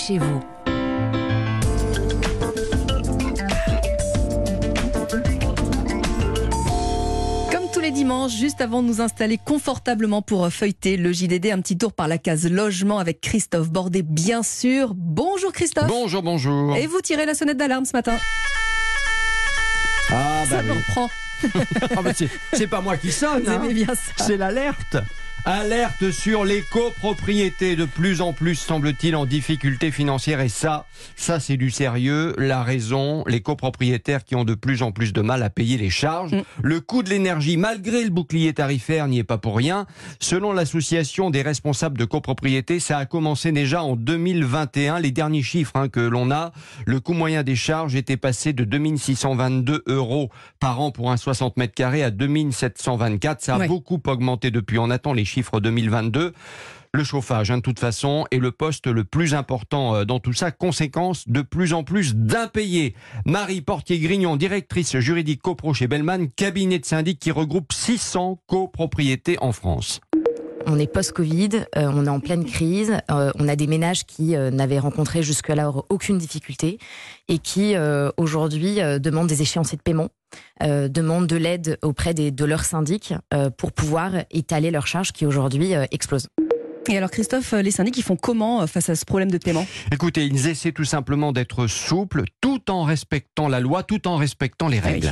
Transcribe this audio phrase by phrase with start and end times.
[0.00, 0.40] chez vous.
[7.50, 11.60] Comme tous les dimanches, juste avant de nous installer confortablement pour feuilleter le JDD, un
[11.60, 14.92] petit tour par la case logement avec Christophe Bordet, bien sûr.
[14.94, 15.88] Bonjour Christophe.
[15.88, 16.76] Bonjour, bonjour.
[16.76, 18.16] Et vous tirez la sonnette d'alarme ce matin.
[20.10, 20.78] Ah, bah Ça me oui.
[20.78, 21.10] reprend.
[21.96, 22.10] Ah, bah,
[22.52, 23.62] c'est- pas moi qui sonne, hein.
[24.18, 24.98] c'est l'alerte.
[25.46, 30.86] Alerte sur les copropriétés, de plus en plus semble-t-il en difficulté financière et ça,
[31.16, 32.34] ça c'est du sérieux.
[32.36, 35.88] La raison, les copropriétaires qui ont de plus en plus de mal à payer les
[35.88, 36.32] charges.
[36.32, 36.42] Mm.
[36.62, 39.86] Le coût de l'énergie, malgré le bouclier tarifaire, n'y est pas pour rien.
[40.20, 45.00] Selon l'association des responsables de copropriété, ça a commencé déjà en 2021.
[45.00, 46.52] Les derniers chiffres hein, que l'on a,
[46.84, 51.56] le coût moyen des charges était passé de 2622 euros par an pour un 60
[51.56, 53.40] mètres carrés à 2724.
[53.40, 53.68] Ça a Ouais.
[53.68, 54.78] beaucoup augmenté depuis.
[54.78, 56.32] On attend les chiffres 2022.
[56.92, 60.32] Le chauffage, hein, de toute façon, est le poste le plus important euh, dans tout
[60.32, 60.50] ça.
[60.50, 62.96] Conséquence, de plus en plus d'impayés.
[63.24, 69.52] Marie Portier-Grignon, directrice juridique copro chez Bellman, cabinet de syndic qui regroupe 600 copropriétés en
[69.52, 70.00] France.
[70.66, 74.36] On est post-Covid, euh, on est en pleine crise, euh, on a des ménages qui
[74.36, 76.78] euh, n'avaient rencontré jusque-là aucune difficulté
[77.28, 80.08] et qui euh, aujourd'hui euh, demandent des échéanciers de paiement,
[80.62, 85.12] euh, demandent de l'aide auprès des, de leurs syndics euh, pour pouvoir étaler leurs charges
[85.12, 86.28] qui aujourd'hui euh, explosent.
[86.88, 89.66] Et alors Christophe, les syndics, ils font comment face à ce problème de paiement?
[89.92, 94.68] Écoutez, ils essaient tout simplement d'être souples, tout en respectant la loi, tout en respectant
[94.68, 95.02] les Ah oui.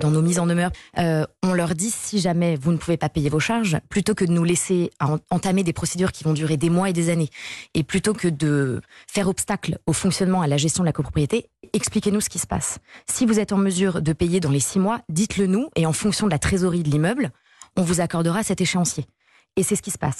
[0.00, 3.10] Dans nos mises en demeure, euh, on leur dit si jamais vous ne pouvez pas
[3.10, 6.56] payer vos charges, plutôt que de nous laisser en- entamer des procédures qui vont durer
[6.56, 7.28] des mois et des années,
[7.74, 12.22] et plutôt que de faire obstacle au fonctionnement, à la gestion de la copropriété, expliquez-nous
[12.22, 12.78] ce qui se passe.
[13.10, 15.92] Si vous êtes en mesure de payer dans les six mois, dites-le nous, et en
[15.92, 17.30] fonction de la trésorerie de l'immeuble,
[17.76, 19.04] on vous accordera cet échéancier.
[19.56, 20.18] Et c'est ce qui se passe.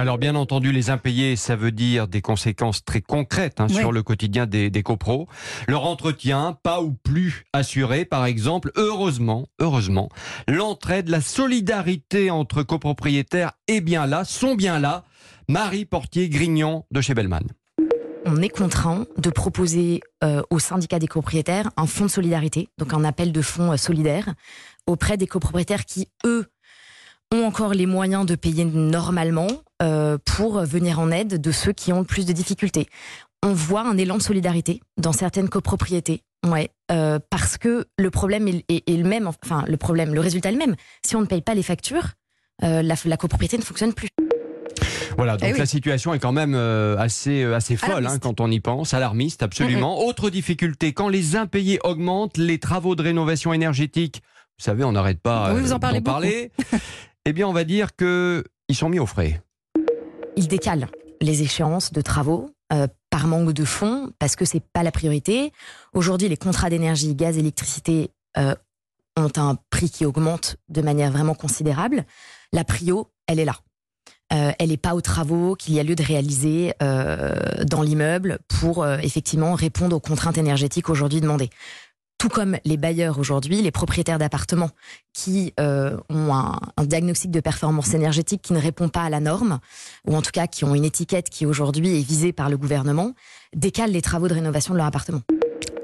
[0.00, 4.02] Alors bien entendu, les impayés, ça veut dire des conséquences très concrètes hein, sur le
[4.02, 5.28] quotidien des, des copros.
[5.68, 8.72] Leur entretien, pas ou plus assuré, par exemple.
[8.76, 10.08] Heureusement, heureusement,
[10.48, 15.04] l'entraide, la solidarité entre copropriétaires est bien là, sont bien là.
[15.50, 17.42] Marie Portier-Grignon de chez Bellman.
[18.24, 22.94] on est contraint de proposer euh, au syndicat des copropriétaires un fonds de solidarité, donc
[22.94, 24.32] un appel de fonds euh, solidaires
[24.86, 26.46] auprès des copropriétaires qui, eux,
[27.32, 29.46] ont encore les moyens de payer normalement
[29.82, 32.88] euh, pour venir en aide de ceux qui ont le plus de difficultés.
[33.42, 36.22] On voit un élan de solidarité dans certaines copropriétés.
[36.46, 40.20] Ouais, euh, parce que le problème est, est- est le même, enfin le problème, le
[40.20, 40.74] résultat est le même.
[41.06, 42.08] Si on ne paye pas les factures,
[42.64, 44.08] euh, la, la copropriété ne fonctionne plus.
[45.16, 45.58] Voilà, donc Eh oui.
[45.58, 48.94] la situation est quand même euh, assez, euh, assez folle hein, quand on y pense,
[48.94, 50.04] alarmiste absolument.
[50.06, 54.22] Autre difficulté, quand les impayés augmentent, les travaux de rénovation énergétique,
[54.58, 56.52] vous savez, on n'arrête pas Oui, vous en euh, parlez d'en parler.
[57.26, 59.42] eh bien, on va dire que ils sont mis au frais.
[60.36, 60.88] il décale
[61.20, 65.52] les échéances de travaux euh, par manque de fonds parce que c'est pas la priorité.
[65.92, 68.54] Aujourd'hui, les contrats d'énergie, gaz, électricité euh,
[69.16, 72.04] ont un prix qui augmente de manière vraiment considérable.
[72.52, 73.56] La prio, elle est là.
[74.32, 78.86] Euh, elle n'est pas aux travaux qu'il y a lieu de réaliser dans l'immeuble pour
[78.86, 81.50] effectivement répondre aux contraintes énergétiques aujourd'hui demandées.
[82.20, 84.68] Tout comme les bailleurs aujourd'hui, les propriétaires d'appartements
[85.14, 89.20] qui euh, ont un, un diagnostic de performance énergétique qui ne répond pas à la
[89.20, 89.58] norme,
[90.06, 93.14] ou en tout cas qui ont une étiquette qui aujourd'hui est visée par le gouvernement,
[93.56, 95.22] décalent les travaux de rénovation de leur appartement.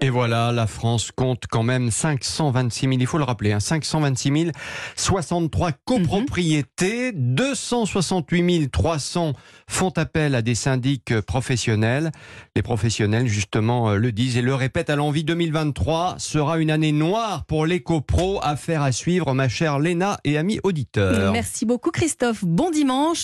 [0.02, 4.52] Et voilà, la France compte quand même 526 000, il faut le rappeler, hein, 526
[4.94, 9.32] 063 copropriétés, 268 300
[9.68, 12.12] font appel à des syndics professionnels.
[12.54, 15.24] Les professionnels, justement, euh, le disent et le répètent à l'envie.
[15.24, 18.38] 2023 sera une année noire pour les copros.
[18.42, 21.32] Affaire à suivre, ma chère Léna et amis auditeurs.
[21.32, 22.44] Merci beaucoup Christophe.
[22.44, 23.14] Bon dimanche.